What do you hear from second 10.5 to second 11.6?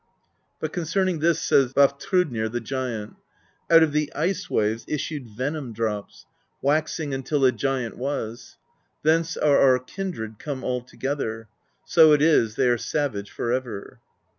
all together,—